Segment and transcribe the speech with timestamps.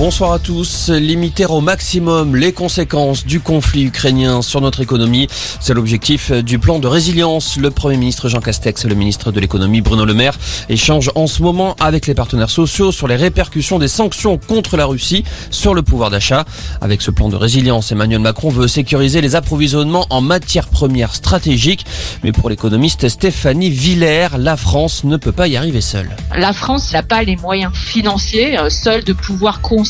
[0.00, 0.88] Bonsoir à tous.
[0.88, 5.28] Limiter au maximum les conséquences du conflit ukrainien sur notre économie,
[5.60, 7.58] c'est l'objectif du plan de résilience.
[7.58, 10.38] Le Premier ministre Jean Castex et le ministre de l'économie Bruno Le Maire
[10.70, 14.86] échangent en ce moment avec les partenaires sociaux sur les répercussions des sanctions contre la
[14.86, 16.46] Russie sur le pouvoir d'achat.
[16.80, 21.84] Avec ce plan de résilience, Emmanuel Macron veut sécuriser les approvisionnements en matières premières stratégiques.
[22.24, 26.16] Mais pour l'économiste Stéphanie Villers, la France ne peut pas y arriver seule.
[26.34, 29.89] La France n'a pas les moyens financiers euh, seule de pouvoir construire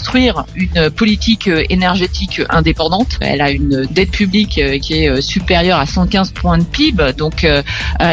[0.54, 3.18] une politique euh, énergétique indépendante.
[3.20, 7.46] Elle a une dette publique euh, qui est supérieure à 115 points de PIB, donc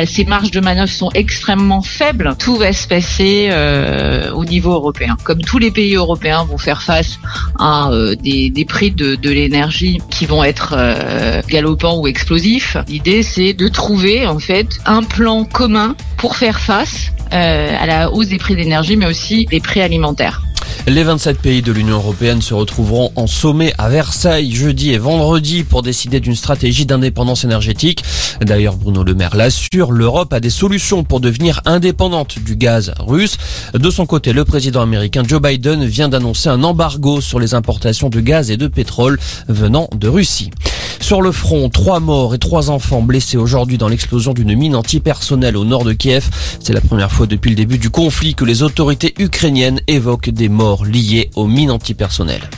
[0.06, 2.36] ses marges de manœuvre sont extrêmement faibles.
[2.40, 3.50] Tout va se passer
[4.34, 5.18] au niveau européen.
[5.24, 7.20] Comme tous les pays européens vont faire face
[7.60, 7.90] à
[8.22, 10.76] des, prix de, l'énergie qui vont être
[11.48, 17.12] galopants ou explosifs, l'idée c'est de trouver en fait un plan commun pour faire face
[17.34, 20.42] euh, à la hausse des prix d'énergie, mais aussi des prix alimentaires.
[20.90, 25.66] Les 27 pays de l'Union européenne se retrouveront en sommet à Versailles jeudi et vendredi
[25.66, 28.06] pour décider d'une stratégie d'indépendance énergétique.
[28.40, 33.38] D'ailleurs, Bruno Le Maire l'assure, l'Europe a des solutions pour devenir indépendante du gaz russe.
[33.74, 38.08] De son côté, le président américain Joe Biden vient d'annoncer un embargo sur les importations
[38.08, 40.52] de gaz et de pétrole venant de Russie.
[41.00, 45.56] Sur le front, trois morts et trois enfants blessés aujourd'hui dans l'explosion d'une mine antipersonnelle
[45.56, 46.30] au nord de Kiev.
[46.60, 50.50] C'est la première fois depuis le début du conflit que les autorités ukrainiennes évoquent des
[50.78, 52.50] morts liées aux mines antipersonnelles.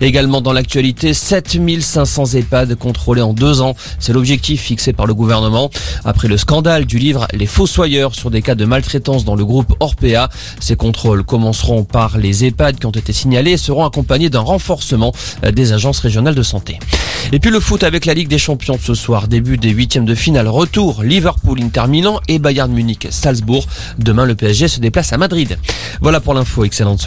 [0.00, 3.74] Également dans l'actualité, 7500 EHPAD contrôlés en deux ans.
[3.98, 5.70] C'est l'objectif fixé par le gouvernement.
[6.04, 9.74] Après le scandale du livre Les Fossoyeurs sur des cas de maltraitance dans le groupe
[9.80, 10.28] Orpea,
[10.60, 15.12] ces contrôles commenceront par les EHPAD qui ont été signalés et seront accompagnés d'un renforcement
[15.42, 16.78] des agences régionales de santé.
[17.32, 20.14] Et puis le foot avec la Ligue des Champions ce soir, début des huitièmes de
[20.14, 23.66] finale, retour Liverpool, Inter Milan et Bayern Munich, Salzbourg.
[23.98, 25.58] Demain, le PSG se déplace à Madrid.
[26.00, 27.06] Voilà pour l'info, excellente soirée.